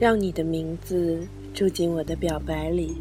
[0.00, 1.18] 让你的名字
[1.52, 2.96] 住进我的表白里。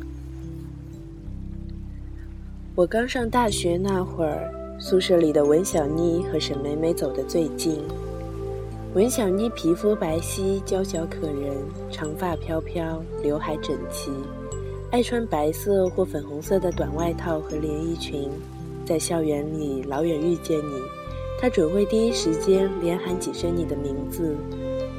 [2.75, 7.79] 我刚上大学那会儿，宿舍里的文小妮和沈美美走得最近。
[8.93, 11.55] 文小妮皮肤白皙，娇小可人，
[11.89, 14.11] 长发飘飘，刘海整齐，
[14.91, 18.29] 爱穿白色或粉红色的短外套和连衣裙。
[18.85, 20.81] 在校园里，老远遇见你，
[21.39, 24.35] 她准会第一时间连喊几声你的名字，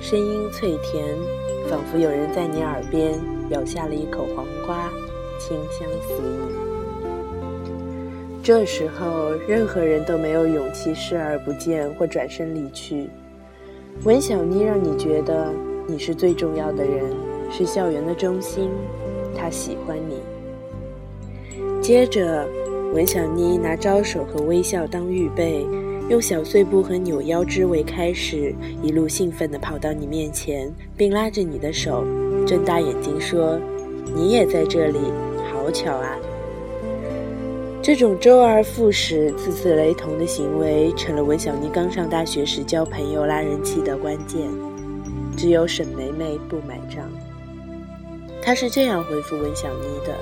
[0.00, 1.49] 声音脆甜。
[1.70, 3.14] 仿佛有人在你耳边
[3.50, 4.90] 咬下了一口黄瓜，
[5.38, 6.40] 清香四溢。
[8.42, 13.08] 这时候，任何人都没有勇气视而不见或转身离去。
[14.02, 15.52] 文小妮让你觉得
[15.86, 17.04] 你是最重要的人，
[17.52, 18.68] 是校园的中心，
[19.36, 20.20] 他喜欢你。
[21.80, 22.48] 接着，
[22.92, 25.64] 文小妮拿招手和微笑当预备。
[26.10, 32.04] 用小碎步和扭腰肢为开始，一路兴奋地跑到你面前，并拉着你的手，
[32.44, 33.56] 睁大眼睛说
[34.12, 34.98] ：“你也在这里，
[35.52, 36.16] 好巧啊！”
[37.80, 44.42] 这种周而复始、次次雷同的行为，成了文小妮刚上大学时交朋友、拉人气的关键。
[45.36, 47.08] 只有沈梅梅不买账。
[48.42, 50.18] 她是这样回复文小妮的：“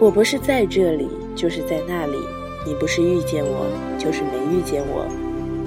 [0.00, 2.18] 我不是在这里，就是在那里。”
[2.66, 3.66] 你不是遇见我，
[3.98, 5.06] 就是没遇见我，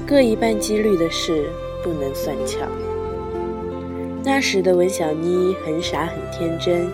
[0.08, 1.50] 各一半几率的事，
[1.84, 2.60] 不能算巧。
[4.24, 6.90] 那时的文小妮很傻很天真，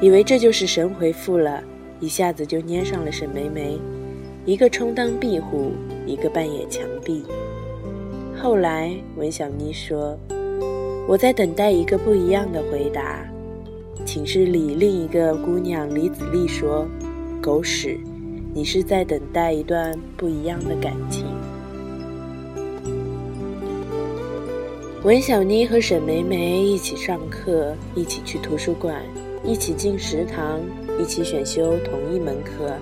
[0.00, 1.62] 以为这就是神回复了，
[2.00, 3.78] 一下子就粘上了沈梅梅，
[4.44, 5.72] 一个充当壁虎，
[6.06, 7.24] 一个扮演墙壁。
[8.36, 10.18] 后来文小妮说
[11.08, 13.24] ：“我在等待一个不一样的回答。”
[14.04, 16.86] 寝室里另一个姑娘李子丽说
[17.40, 17.98] ：“狗屎。”
[18.56, 21.26] 你是在等待一段不一样的感情。
[25.02, 29.02] 文小妮和沈梅梅一起上课，一起去图书馆，
[29.44, 30.58] 一起进食堂，
[30.98, 32.72] 一起选修同一门课，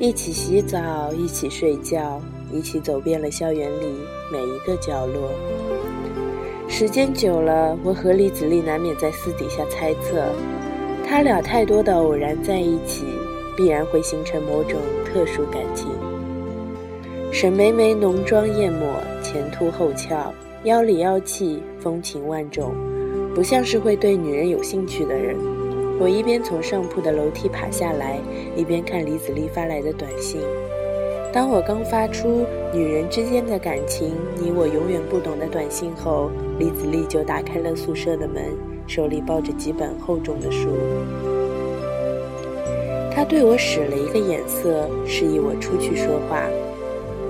[0.00, 2.18] 一起洗澡，一起睡觉，
[2.50, 3.84] 一起走遍了校园里
[4.32, 5.30] 每一个角落。
[6.66, 10.24] 时间久了，我和李子丽难免在私底下猜测，
[11.06, 13.04] 他俩太多的偶然在一起。
[13.56, 15.88] 必然会形成某种特殊感情。
[17.32, 18.86] 沈梅梅浓妆艳抹，
[19.22, 20.32] 前凸后翘，
[20.64, 22.74] 妖里妖气，风情万种，
[23.34, 25.36] 不像是会对女人有兴趣的人。
[25.98, 28.18] 我一边从上铺的楼梯爬下来，
[28.56, 30.40] 一边看李子丽发来的短信。
[31.32, 38.44] 当我刚发出“女人之间的感情，你我永远不懂”的短信后，李子丽就打开了宿舍的门，
[38.86, 40.68] 手里抱着几本厚重的书。
[43.14, 46.42] 他对我使了一个眼色，示意我出去说话。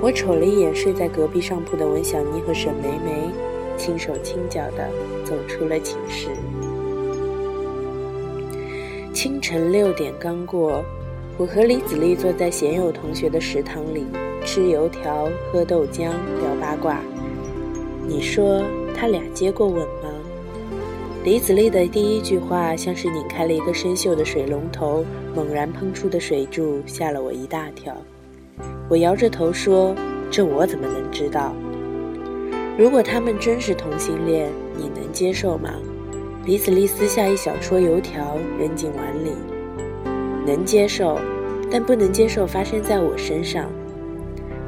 [0.00, 3.30] 我瞅了一眼睡在隔壁上铺的文小妮和沈梅梅，
[3.76, 4.88] 轻手轻脚地
[5.24, 6.28] 走出了寝室。
[9.12, 10.82] 清晨六点刚过，
[11.36, 14.06] 我和李子丽坐在鲜有同学的食堂里，
[14.44, 16.98] 吃油条、喝豆浆、聊八卦。
[18.06, 18.62] 你说
[18.94, 20.10] 他俩接过吻吗？
[21.24, 27.96] 李子丽的第一句话像是拧开了一个生锈的水龙头，猛然喷出的水柱吓了我一大跳。
[28.88, 29.94] 我摇着头说
[30.30, 31.54] ：“这我怎么能知道？
[32.78, 35.70] 如果他们真是同性恋，你能接受吗？”
[36.46, 39.32] 李子丽撕下一小撮油条扔进碗里，
[40.46, 41.18] 能接受，
[41.70, 43.66] 但不能接受发生在我身上。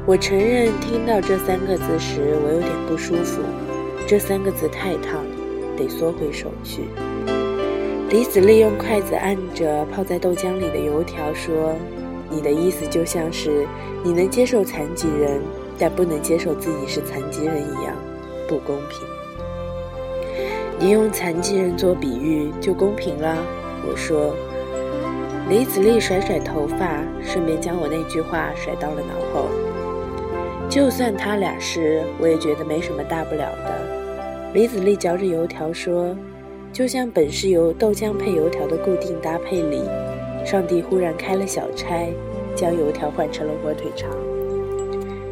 [0.05, 3.41] 我承认，听到这三个字时，我有点不舒服。
[4.07, 5.23] 这三个字太烫。
[5.77, 6.81] 得缩回手去。
[8.09, 11.75] 李子利用筷子按着泡在豆浆里的油条，说
[12.31, 13.67] ：“你的意思就像是
[14.01, 15.41] 你能接受残疾人，
[15.77, 17.93] 但不能接受自己是残疾人一样，
[18.47, 19.05] 不公平。
[20.79, 23.37] 你用残疾人做比喻就公平了。”
[23.89, 24.33] 我说。
[25.49, 29.47] 李子利甩甩头发，顺便将我那句话甩到了脑后。
[30.67, 34.51] 就算他俩是，我也觉得没什么大不了的。
[34.53, 36.13] 李子丽嚼着油条说
[36.71, 39.81] ：“就像本是由豆浆配油条的固定搭配里，
[40.45, 42.13] 上帝忽然开了小差，
[42.55, 44.09] 将油条换成了火腿肠，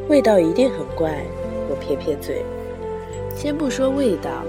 [0.09, 1.23] 味道一定很怪。”
[1.67, 2.43] 我撇撇嘴。
[3.35, 4.43] 先不说味道，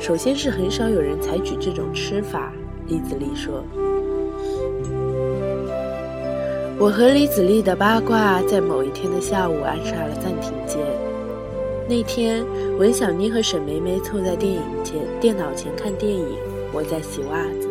[0.00, 2.52] 首先是很少有人采取这种吃法。
[2.86, 3.62] 李子丽说
[6.80, 10.80] ：“我和李子丽的八卦在某一天的下午按下了暂停键。”
[11.94, 12.42] 那天，
[12.78, 16.38] 文小妮和沈梅梅凑在电影前、电脑前看电影，
[16.72, 17.68] 我在洗袜子。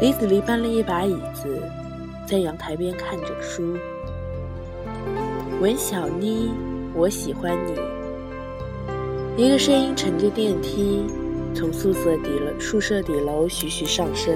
[0.00, 1.60] 李子丽搬了一把椅子，
[2.26, 3.76] 在阳台边看着书。
[5.60, 6.48] 文小妮，
[6.94, 7.74] 我喜欢你。
[9.36, 11.02] 一个声音乘着电梯，
[11.54, 14.34] 从宿舍底楼宿舍底楼徐徐上升，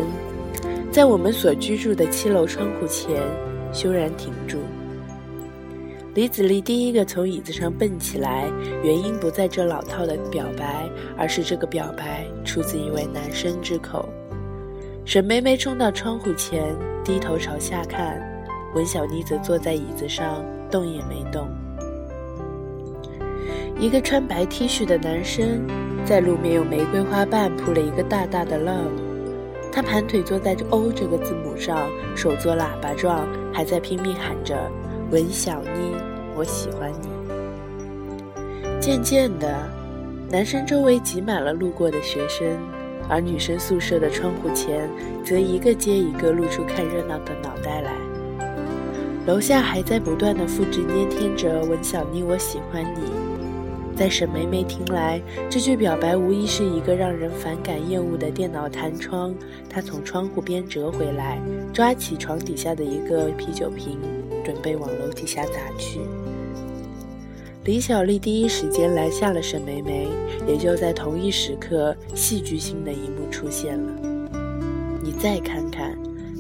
[0.93, 3.17] 在我们所居住的七楼窗户前
[3.73, 4.59] 休然停住。
[6.17, 8.51] 李子丽第一个从椅子上蹦起来，
[8.83, 14.09] 原因不在这老套的表白，而是这个表白出自一位男生之口。
[15.05, 16.75] 沈梅梅冲到窗户前，
[17.05, 18.19] 低头朝下看，
[18.75, 21.47] 文小妮则坐在椅子上，动也没动。
[23.79, 25.69] 一个穿白 T 恤的男生，
[26.07, 29.71] 在路面用玫瑰花瓣铺了一个大大的 love。
[29.71, 34.57] 他盘腿坐在 O 这个字母上，手做喇叭状，还在拼命喊着。
[35.09, 35.95] 文小妮，
[36.35, 37.09] 我喜欢你。
[38.81, 39.57] 渐渐的，
[40.29, 42.45] 男生周围挤满了路过的学生，
[43.09, 44.91] 而女生宿舍的窗户前
[45.25, 47.93] 则一个接一个露出看热闹的脑袋来。
[49.27, 53.03] 楼下还在不断的复制粘贴着“文小妮，我喜欢你”。
[53.97, 59.33] 在沈梅梅听来，这句表白无疑是一个让人反感厌恶的电脑弹窗。
[59.71, 61.41] 她从窗户边折回来，
[61.73, 63.99] 抓起床底下的一个啤酒瓶。
[64.47, 65.99] 准备往楼底下砸去。
[67.65, 70.07] 李小丽第一时间拦下了沈梅梅，
[70.47, 73.93] 也就在同一时刻，戏剧性的一幕出现了。
[75.03, 75.99] 你再看看，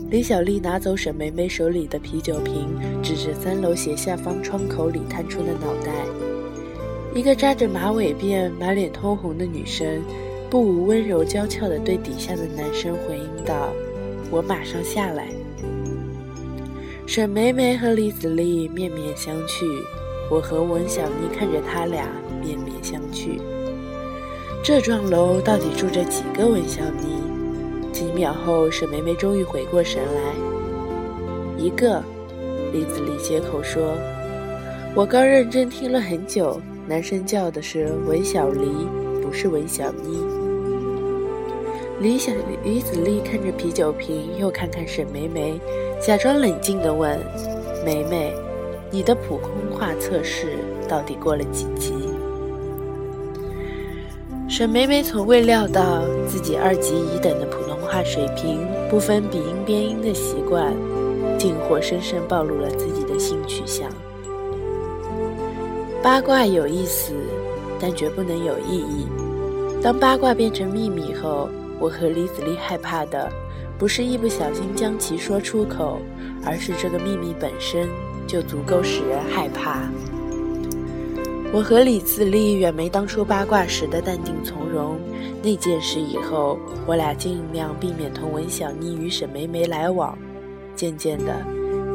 [0.08, 2.69] 李小丽拿走沈梅梅手里的啤酒瓶，
[3.03, 5.91] 指着三楼斜下方窗口里探出的脑袋。
[7.12, 10.00] 一个扎着马尾辫、满脸通红的女生，
[10.49, 13.73] 不无温柔娇俏地对底下的男生回应道
[14.31, 15.26] ：“我马上下来。”
[17.06, 19.64] 沈梅梅和李子丽面面相觑，
[20.29, 22.05] 我和文小妮看着他俩
[22.43, 23.41] 面面相觑。
[24.61, 27.23] 这幢楼到底住着几个文小妮？
[27.93, 30.35] 几秒后，沈梅梅终于回过神来，
[31.56, 32.03] 一个。
[32.73, 33.94] 李子丽接口说
[34.93, 38.67] ：“我刚认真听了很久，男生叫的是文小黎，
[39.23, 40.19] 不是文小妮。”
[42.02, 42.32] 李小
[42.64, 45.59] 李子丽看着啤酒瓶，又看看沈梅梅。
[46.01, 47.19] 假装冷静地问
[47.85, 48.33] ：“梅梅，
[48.91, 50.59] 你的普通话测试
[50.89, 51.93] 到底过了几级？”
[54.49, 60.73] 沈梅梅从未料到自己二级乙等的普通话水平，不分鼻音边音的习惯，
[61.37, 63.91] 竟活生生暴露了自己的性取向。
[66.03, 67.13] 八卦有意思，
[67.81, 69.09] 但绝不能有意义。
[69.83, 71.49] 当八卦变成秘密后，
[71.81, 73.29] 我和李子丽害怕的。
[73.78, 75.99] 不是一不小心将其说出口，
[76.44, 77.88] 而是这个秘密本身
[78.26, 79.90] 就足够使人害怕。
[81.52, 84.99] 我和李自立远没当初八卦时的淡定从容。
[85.43, 90.17] 那件事以后，我俩尽量避免同文小妮与沈梅梅来往。
[90.75, 91.32] 渐渐的，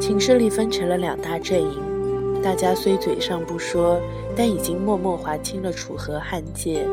[0.00, 4.00] 寝室里分成了两大阵营，大家虽嘴上不说，
[4.34, 6.86] 但已经默默划清了楚河汉界。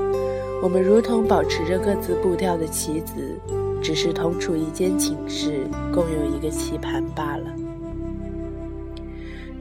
[0.61, 3.39] 我们如同保持着各自步调的棋子。
[3.81, 7.45] 只是同处一间寝室，共有一个棋盘罢了。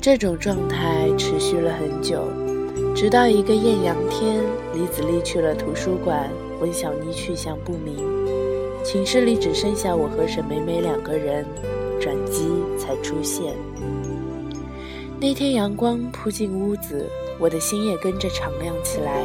[0.01, 2.25] 这种状态持续了很久，
[2.95, 4.43] 直到一个艳阳天，
[4.75, 6.31] 李子丽去了图书馆，
[6.61, 7.97] 温小妮去向不明，
[8.85, 11.45] 寝室里只剩下我和沈梅梅两个人，
[12.01, 13.55] 转机才出现。
[15.21, 17.05] 那天阳光扑进屋子，
[17.41, 19.25] 我的心也跟着敞亮起来。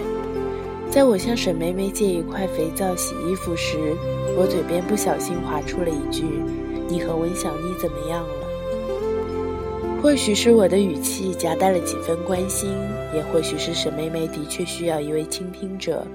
[0.93, 3.95] 在我向沈梅梅借一块肥皂洗衣服时，
[4.37, 6.23] 我嘴边不小心划出了一句
[6.87, 12.69] ：“你和文小妮怎么样了？”或许是我的语气夹带了几分关心，
[13.11, 16.05] 也或许是沈梅梅的确需要一位倾听者。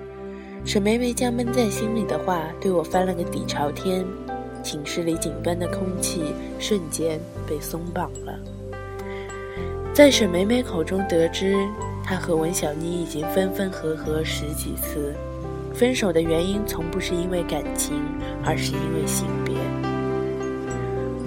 [0.65, 4.07] 沈梅梅将闷在心里的话对我翻了个底朝天，
[4.63, 6.23] 寝室里紧绷的空气
[6.61, 7.19] 瞬间
[7.49, 8.39] 被松绑了。
[9.93, 11.57] 在沈梅梅口中得知。
[12.09, 15.15] 他和文小妮已经分分合合十几次，
[15.75, 18.03] 分手的原因从不是因为感情，
[18.43, 19.55] 而是因为性别。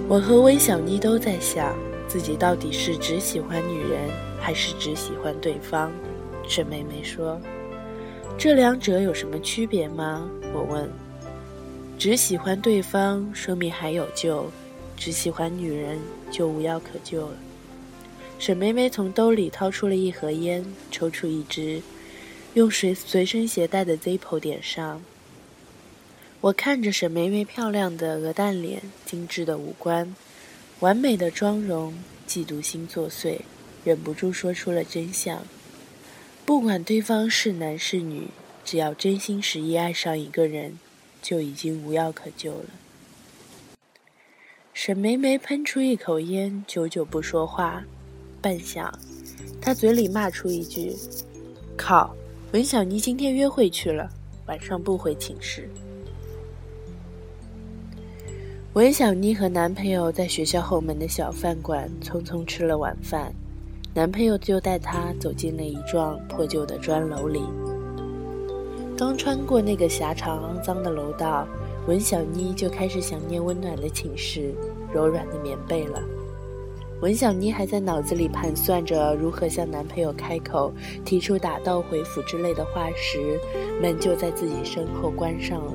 [0.08, 1.72] 我和文小妮都在想，
[2.08, 4.10] 自己到底是只喜欢女人，
[4.40, 5.92] 还是只喜欢对方？
[6.48, 7.40] 沈妹妹说
[8.36, 10.90] ：“这两者有什么区别吗？”我问。
[11.96, 14.46] 只喜欢对方，说明还有救；
[14.96, 17.34] 只喜欢女人，就无药可救了。
[18.42, 21.80] 沈梅梅从兜里掏出了一盒烟，抽出一支，
[22.54, 25.00] 用随随身携带的 Zippo 点上。
[26.40, 30.16] 我看着沈梅梅漂亮的鹅蛋脸、精致的五官、
[30.80, 31.94] 完美的妆容，
[32.26, 33.42] 嫉妒心作祟，
[33.84, 35.46] 忍不住说出了真相：
[36.44, 38.26] 不管对方是男是女，
[38.64, 40.80] 只要真心实意爱上一个人，
[41.22, 42.66] 就已经无药可救了。
[44.74, 47.84] 沈梅梅喷出一口烟，久久不说话。
[48.42, 48.92] 半晌，
[49.60, 50.94] 他嘴里骂出一句
[51.78, 52.14] ：“靠，
[52.52, 54.10] 文小妮今天约会去了。”
[54.46, 55.70] 晚上不回寝室。
[58.72, 63.32] 文小妮和男朋友在学校后门的小饭馆匆匆吃了晚饭，
[63.94, 67.40] 男朋友就带她走进了一幢破旧的砖楼里。
[68.98, 71.46] 刚穿过那个狭长肮脏的楼道，
[71.86, 74.52] 文小妮就开始想念温暖的寝室、
[74.92, 76.02] 柔软的棉被了。
[77.02, 80.72] 文小妮还在脑子里盘算着如何向男朋友开口，
[81.04, 83.40] 提出打道回府之类的话时，
[83.80, 85.72] 门就在自己身后关上了。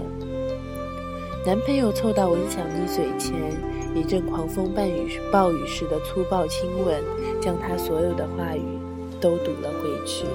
[1.46, 3.34] 男朋友凑到文小妮嘴前，
[3.94, 7.04] 一阵狂风暴雨暴雨似的粗暴亲吻，
[7.42, 8.62] 将她所有的话语
[9.20, 10.26] 都堵了回去。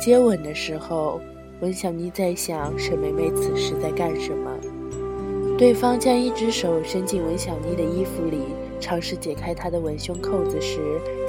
[0.00, 1.20] 接吻的时候，
[1.60, 4.50] 文小妮在想沈梅梅此时在干什么。
[5.56, 8.40] 对方将一只手伸进文小妮的衣服里。
[8.82, 10.80] 尝试解开她的文胸扣子时，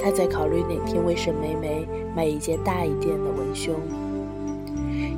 [0.02, 3.76] 她在考虑哪天为沈梅梅买一件大一点的文胸，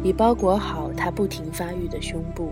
[0.05, 2.51] 以包裹好她不停发育的胸部。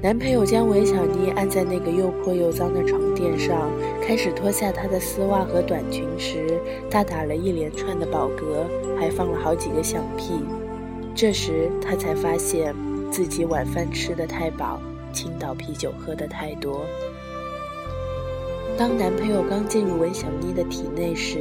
[0.00, 3.70] 男朋友将文小妮按在那个又破又脏的床垫上，
[4.02, 6.58] 开始脱下她的丝袜和短裙时，
[6.90, 8.66] 他打了一连串的饱嗝，
[8.98, 10.40] 还放了好几个响屁。
[11.14, 12.74] 这时，她才发现
[13.10, 14.80] 自己晚饭吃得太饱，
[15.12, 16.80] 青岛啤酒喝得太多。
[18.76, 21.38] 当男朋友刚进入文小妮的体内时，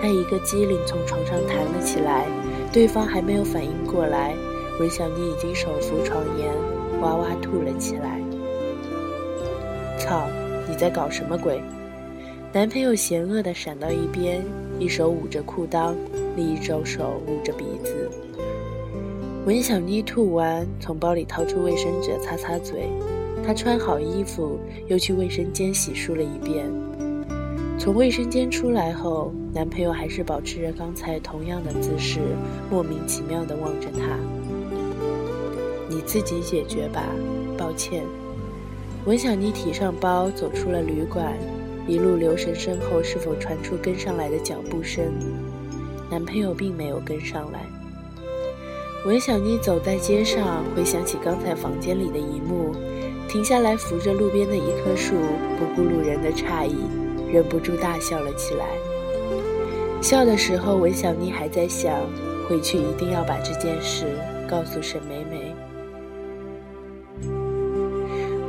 [0.00, 2.26] 她一个机灵从床上弹了起来。
[2.72, 4.34] 对方还没有反应过来，
[4.78, 6.52] 文小妮已经手扶床沿，
[7.00, 8.20] 哇哇吐了起来。
[9.98, 10.26] 操！
[10.68, 11.60] 你在搞什么鬼？
[12.52, 14.44] 男朋友嫌恶地闪到一边，
[14.78, 15.94] 一手捂着裤裆，
[16.36, 18.10] 另一只手捂着鼻子。
[19.46, 22.88] 文小妮吐完，从包里掏出卫生纸擦擦嘴。
[23.46, 26.64] 她穿好衣服，又去卫生间洗漱了一遍。
[27.78, 32.20] 从卫生间出来后，男朋友还是保持着刚才同样的姿势，
[32.70, 34.16] 莫名其妙地望着她。
[35.90, 37.04] 你自己解决吧，
[37.58, 38.02] 抱歉。
[39.04, 41.36] 文小妮提上包，走出了旅馆，
[41.86, 45.04] 一路留神身后是否传出跟上来的脚步声。
[46.10, 47.66] 男朋友并没有跟上来。
[49.04, 52.74] 文小妮走在街上，回想起刚才房间里的一幕。
[53.34, 55.16] 停下来，扶着路边的一棵树，
[55.58, 56.76] 不顾路人的诧异，
[57.32, 58.64] 忍不住大笑了起来。
[60.00, 61.92] 笑的时候，文小妮还在想，
[62.48, 64.06] 回去一定要把这件事
[64.48, 65.52] 告诉沈梅梅。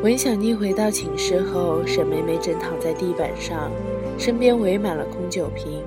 [0.04, 3.72] 文小妮回到寝室后，沈梅梅正躺在地板上，
[4.20, 5.82] 身边围满了空酒瓶。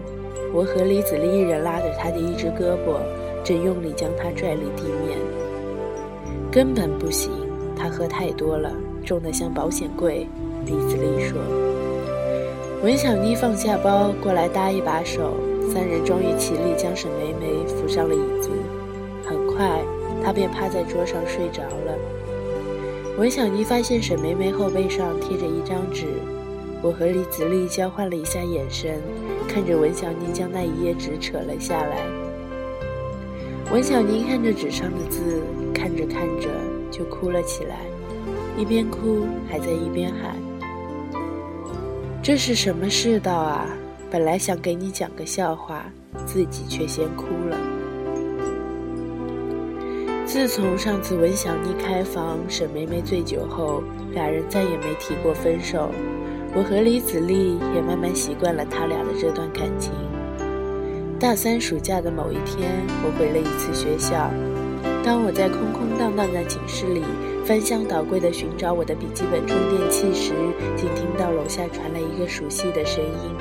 [0.52, 2.99] 我和李子丽一人拉着她的一只胳膊，
[3.45, 5.17] 正用力将她拽离地面。
[6.50, 7.31] 根本不行。
[7.81, 8.73] 他喝太多了，
[9.09, 10.27] 重得像保险柜。
[10.67, 11.38] 李子丽说
[12.85, 15.33] ：“文小妮放下包，过来搭一把手，
[15.73, 18.50] 三人终于齐力将沈梅梅扶上了椅子。
[19.25, 19.81] 很快，
[20.23, 21.97] 她便趴在桌上睡着了。
[23.17, 26.05] 文小妮发现沈梅梅后背上贴着一张纸，
[26.83, 29.00] 我和李子丽交换了一下眼神，
[29.49, 32.05] 看着文小妮将那一页纸扯了下来。
[33.73, 36.50] 文小妮看着纸上的字，看着看着。”
[36.91, 37.81] 就哭了起来，
[38.59, 40.35] 一边哭还在一边喊
[42.21, 43.67] ：“这是什么世道啊！
[44.11, 45.85] 本来想给你讲个笑话，
[46.27, 47.57] 自己却先哭了。”
[50.27, 53.81] 自从上次文小妮开房，沈梅梅醉酒后，
[54.12, 55.93] 俩人再也没提过分手。
[56.53, 59.93] 我和李子丽也慢慢习惯了他俩的这段感情。
[61.21, 62.73] 大三暑假的某一天，
[63.05, 64.29] 我回了一次学校。
[65.05, 67.05] 当我在空空荡荡的寝室里
[67.49, 70.35] 翻箱倒柜地寻找我的笔记本充电器时，
[70.76, 73.35] 竟听到楼下传来一个熟悉的声音。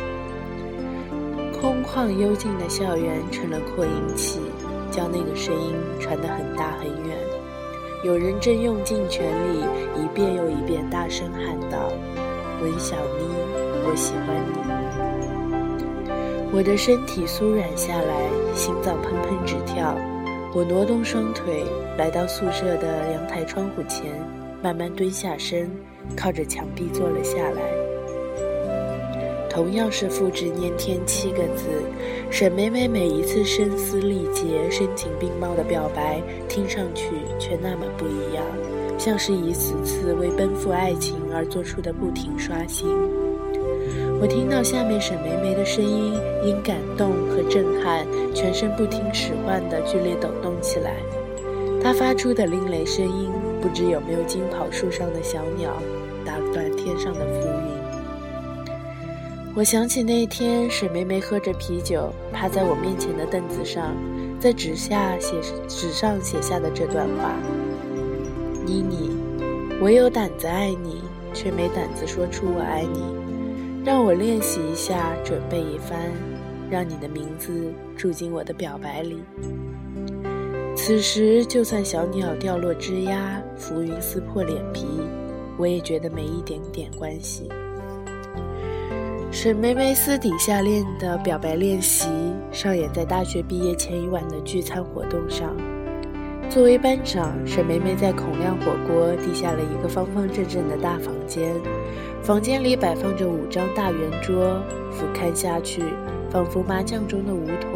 [1.60, 4.40] 空旷幽静的校园成了扩音器，
[4.90, 7.18] 将那个声音传得很大很远。
[8.06, 9.60] 有人正用尽全力，
[9.98, 11.92] 一遍又一遍大声喊道
[12.64, 13.28] ：“文小妮，
[13.84, 14.60] 我喜欢你。”
[16.56, 19.94] 我的身体酥软下来，心脏砰砰直跳。
[20.54, 21.66] 我挪动双腿，
[21.98, 24.12] 来到宿舍的阳台窗户前，
[24.62, 25.68] 慢慢蹲下身，
[26.16, 27.62] 靠着墙壁坐了下来。
[29.50, 31.66] 同样是复制“念天”七个字，
[32.30, 38.46] 沈美美每一次声嘶力竭、声情并茂的表白，听上去却那么不一样，
[39.00, 42.88] 像是一次次为奔赴爱情而做出的不停刷新。
[44.22, 46.14] 我听到下面沈梅梅的声音，
[46.46, 50.94] 因感动和震撼，全身不听使唤地剧烈抖动起来。
[51.88, 55.72] 它发出的另类声音，不知有没有惊跑树上的小鸟，
[56.26, 58.74] 打断天上的浮云。
[59.56, 63.96] 我想起那天，沈梅梅喝着啤酒，趴在我面前的凳子上，
[64.38, 65.36] 在纸下写
[65.70, 67.34] 纸上写下的这段话
[68.68, 69.16] ：“妮妮，
[69.82, 71.02] 我有胆子爱你，
[71.34, 73.02] 却没胆子说出我爱你。
[73.86, 75.98] 让我练习一下，准备一番，
[76.70, 79.24] 让你的名字住进我的表白里。
[80.88, 84.86] 此时，就算小鸟掉落枝桠，浮云撕破脸皮，
[85.58, 87.50] 我也觉得没一点点关系。”
[89.30, 92.08] 沈梅梅私底下练的表白练习
[92.54, 95.54] 上演在大学毕业前一晚的聚餐活动上。
[96.50, 101.54] 作为班长，沈梅梅在孔亮火锅地下了一个方方正正的大房间，
[102.24, 104.58] 房间里摆放着五张大圆桌，
[104.90, 105.84] 俯瞰下去，
[106.30, 107.74] 仿佛麻将中的五筒。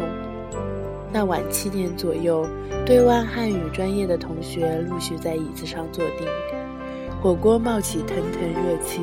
[1.12, 2.46] 那晚七点左右，
[2.86, 6.26] 对外汉语专业的同学陆续在椅子上坐定。
[7.20, 9.00] 火锅冒起腾腾热气，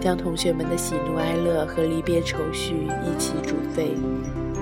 [0.00, 3.94] 将同学们的喜怒哀乐和离别愁绪一起煮沸。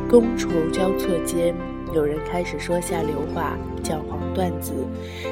[0.09, 1.55] 觥筹交错间，
[1.95, 4.75] 有人开始说下流话、讲黄段子；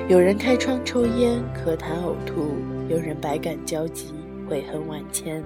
[0.08, 2.56] 有人开窗抽烟、咳痰呕吐；
[2.88, 4.06] 有人百感交集、
[4.48, 5.44] 悔恨万千。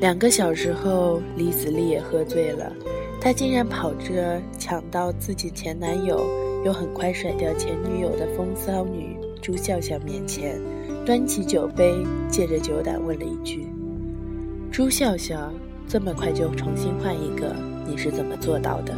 [0.00, 2.72] 两个小时后，李子丽也喝醉了，
[3.20, 6.24] 她竟然跑着抢到自己前男友，
[6.64, 9.16] 又很快甩掉前女友的风骚女。
[9.40, 10.60] 朱笑笑面前，
[11.04, 11.94] 端起酒杯，
[12.28, 13.66] 借着酒胆问了一句
[14.70, 15.52] ：“朱笑笑，
[15.86, 17.54] 这么快就重新换一个，
[17.86, 18.94] 你是怎么做到的？”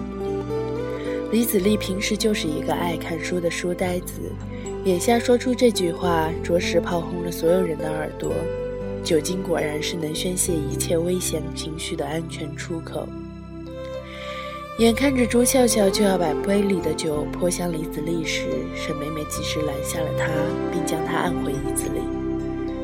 [1.30, 4.20] 李子立平时就是一个爱看书的书呆子，
[4.84, 8.32] 眼下说出这句话，着实炮轰了所有人的耳朵。
[9.04, 13.06] 酒精果然是能宣泄一切危险情绪的安全出口。
[14.80, 20.24] 眼看着朱笑笑就要把杯里的酒泼向李子丽时，沈美美及时拦下了他，
[20.72, 22.00] 并将他按回椅子里，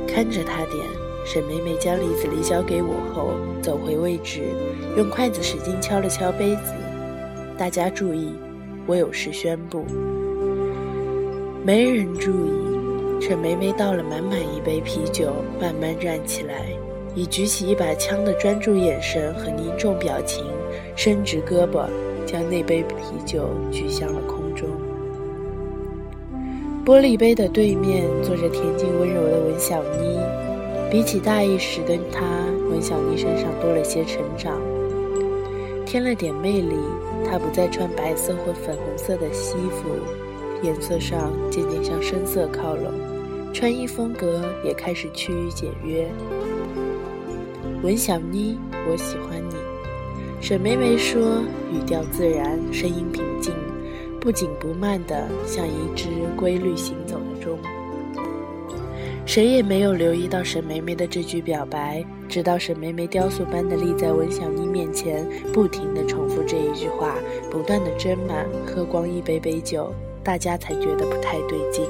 [0.07, 0.85] 看着他点。
[1.25, 3.31] 沈美美将李子丽交给我后，
[3.63, 4.43] 走回位置，
[4.95, 6.75] 用筷子使劲敲了敲杯子。
[7.57, 8.35] 大家注意，
[8.87, 9.87] 我有事宣布。
[11.65, 16.67] 没人注意，沈梅梅倒了满满一杯啤酒，慢慢站起来，
[17.15, 20.45] 以举起一把枪的专注眼神和凝重表情。
[20.97, 21.87] 伸直胳膊，
[22.25, 24.67] 将那杯啤酒举向了空中。
[26.85, 30.19] 玻璃杯的对面坐着恬静温柔的文小妮，
[30.91, 32.25] 比起大一时的她，
[32.71, 34.59] 文小妮身上多了些成长，
[35.85, 36.75] 添了点魅力。
[37.29, 39.89] 她不再穿白色或粉红色的西服，
[40.63, 42.93] 颜色上渐渐向深色靠拢，
[43.53, 46.09] 穿衣风格也开始趋于简约。
[47.83, 49.66] 文小妮，我喜欢你。
[50.49, 53.53] 沈梅梅说，语调自然，声音平静，
[54.21, 56.07] 不紧不慢的，像一只
[56.37, 57.59] 规律行走的钟。
[59.27, 67.17] 谁也没有留意到沈梅梅的这句表白，直到沈梅梅雕塑般的立在文小妮面前，不停的重复这一句话，
[67.51, 71.85] 不断的斟满，喝光一杯杯酒，大家才觉得不太对劲。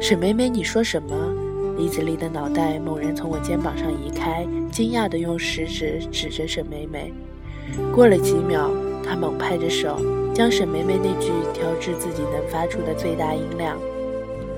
[0.00, 1.34] 沈梅梅，你说什么？
[1.78, 7.12] 李子丽的脑袋猛然从我肩膀上移开，惊讶地用食指指着沈美美。
[7.94, 8.68] 过了几秒，
[9.04, 9.96] 她猛拍着手，
[10.34, 13.78] 将沈美美那句调至自己能发出的最大音量：“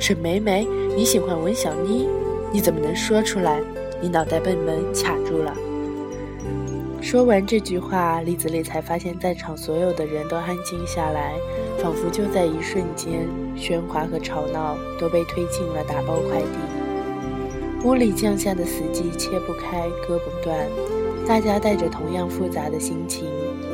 [0.00, 2.08] 沈美美，你喜欢文小妮？
[2.50, 3.60] 你怎么能说出来？
[4.00, 5.54] 你脑袋被门卡住了。”
[7.02, 11.34] 说完这句话，李子丽才发现，在场所有的人都安静下来，
[11.82, 16.69] 仿佛就在一瞬间，喧哗和吵闹都被推进了打包快递。
[17.82, 20.54] 屋里降下的死寂切不开，割不断。
[21.26, 23.24] 大家带着同样复杂的心情，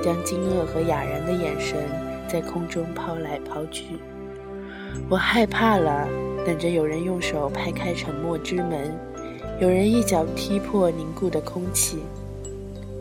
[0.02, 1.76] 将惊愕和哑然的眼神
[2.28, 3.98] 在空中抛来抛去。
[5.08, 6.06] 我害怕了，
[6.46, 8.96] 等着有人用手拍开沉默之门，
[9.60, 11.98] 有人一脚踢破凝固的空气。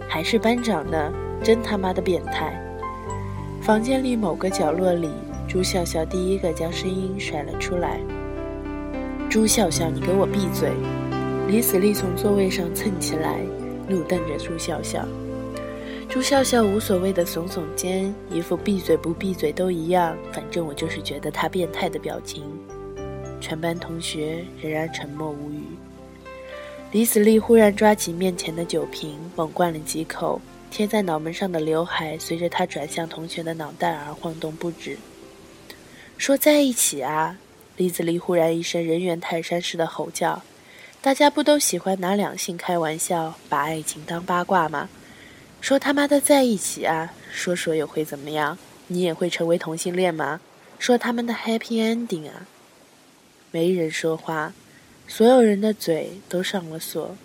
[0.07, 1.13] 还是班长呢？
[1.43, 2.59] 真他妈的变态！
[3.61, 5.11] 房间里某个角落里，
[5.47, 7.99] 朱笑笑第一个将声音甩了出来。
[9.35, 10.71] 朱笑笑，你给我闭嘴！
[11.49, 13.41] 李子丽从座位上蹭起来，
[13.85, 15.05] 怒瞪着朱笑笑。
[16.07, 22.45] 朱笑笑无所谓的耸耸肩，一副闭嘴不闭嘴都一样，反正我就是觉得他变态的表情。
[23.41, 25.63] 全班同学仍然沉默无语。
[26.93, 30.39] 李子丽忽然抓起面前的酒瓶，猛灌了几口，
[30.71, 34.97] 贴在脑门上的刘海随着他转向同学的脑袋而晃动不止。
[36.17, 37.37] 说在一起啊！
[37.77, 40.43] 李子丽忽然一声人猿泰山似的吼叫
[41.01, 44.89] ：“大家不都喜欢拿两性开玩笑，把爱情当八卦吗？
[45.59, 47.13] 说他妈的在一起啊！
[47.31, 48.57] 说说又会怎么样？
[48.88, 50.39] 你也会成为同性恋吗？
[50.79, 52.47] 说他们的 happy ending 啊！”
[53.51, 54.53] 没人说话，
[55.07, 57.17] 所有人的嘴都上了锁。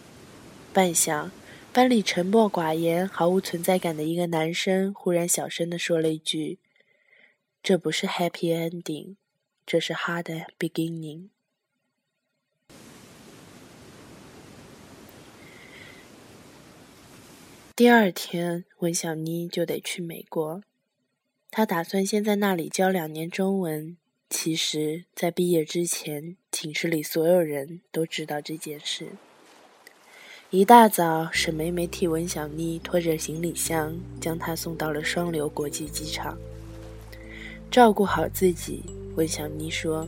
[0.73, 1.31] 半晌，
[1.73, 6.59] 班里沉默寡言、毫无存在感的一个男生忽然小声地说了一句
[7.63, 9.17] ：“这不是 happy ending，
[9.71, 11.29] 这是 hard beginning。”
[17.77, 20.65] 第二天，文小妮就得去美国。
[21.53, 23.97] 她打算先在那里教两年中文。
[24.29, 29.13] 其实，在毕业之前，寝室里所有人都知道这件事。
[30.51, 36.37] 一大早，沈梅梅替文小妮拖着行李箱，将她送到了双流国际机场。
[37.71, 38.83] 照顾好自己，
[39.15, 40.07] 文小妮说。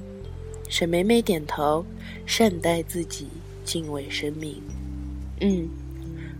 [0.68, 1.84] 沈梅梅点头，
[2.26, 3.28] 善待自己，
[3.64, 4.60] 敬畏生命。
[5.40, 5.68] 嗯，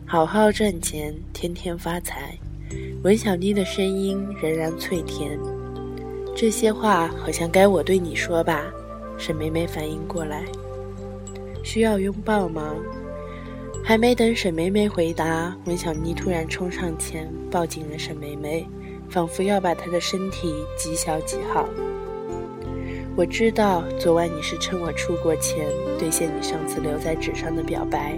[0.04, 2.36] 好好赚钱，天天发财。
[3.04, 5.38] 文小妮的声音仍然脆甜。
[6.34, 8.64] 这些话好像该我对你说吧？
[9.16, 10.44] 沈梅梅反应过来。
[11.62, 12.74] 需要拥抱吗？
[13.84, 18.66] 还没等沈梅梅回答，文小妮突然冲上前，抱紧了沈梅梅，
[19.12, 21.68] 仿佛要把他的身体极小极好。
[23.14, 28.16] 我知道昨晚你是趁我出国前兑现你上次留在纸上的表白，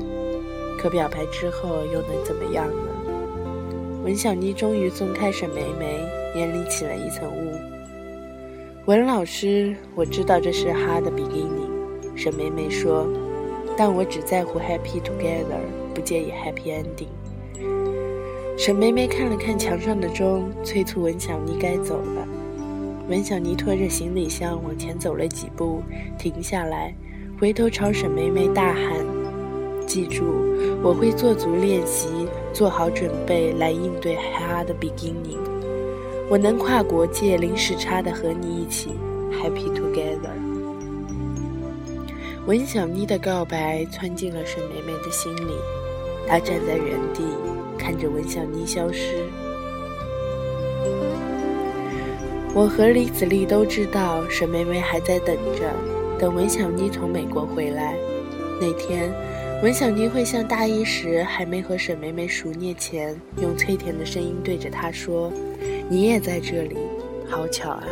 [0.79, 4.05] 可表白之后又能怎么样呢？
[4.05, 5.99] 文小妮终于松开沈梅梅，
[6.37, 7.59] 眼里起了一层雾。
[8.87, 11.73] 文老师，我知道这是哈的 beginning，
[12.15, 13.05] 沈梅梅说。
[13.77, 15.59] 但我只在乎 happy together，
[15.93, 17.09] 不介意 happy ending。
[18.65, 22.27] 沈梅梅看了看墙上的钟，催促文小妮该走了。
[23.11, 25.83] 文小妮拖着行李箱往前走了几步，
[26.17, 26.95] 停下来，
[27.39, 29.05] 回头朝沈梅梅大喊
[29.87, 30.25] ：“记住，
[30.83, 32.09] 我会做足练习，
[32.55, 35.37] 做好准备来应对 hard beginning。
[36.31, 38.93] 我能跨国界，零时差的和你一起
[39.31, 40.33] happy together。”
[42.49, 45.53] 文小妮的告白窜进了沈梅梅的心里，
[46.27, 47.25] 她站在原地
[47.79, 49.25] 看着文小妮消失。
[52.55, 55.73] 我和李子丽都知道沈梅梅还在等着，
[56.19, 57.97] 等文小妮从美国回来。
[58.61, 59.13] 那天，
[59.63, 65.33] 文小妮会像大一时还没和沈梅梅熟稔前，用脆甜的声音对着她说
[65.91, 66.77] ：“你也在这里，
[67.29, 67.83] 好巧啊。”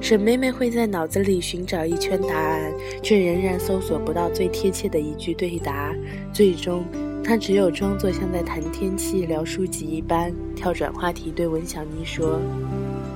[0.00, 5.92] 沈梅梅会在脑子里寻找一圈答案，却仍然搜索不到最贴切的一句对答。
[6.32, 6.84] 最终，
[7.28, 12.40] 他只有装作像在谈天气、聊书籍一般，跳转话题，对文小妮说：“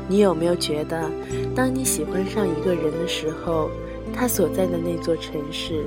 [0.06, 1.10] 你有没有觉得，
[1.56, 3.70] 当你喜欢上一个人的时候，
[4.12, 5.86] 他所在的那座城市，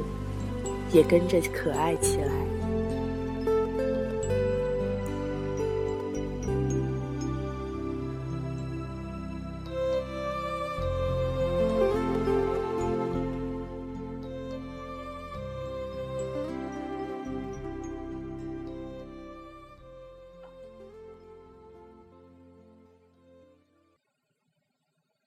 [0.92, 2.32] 也跟着可爱起来？”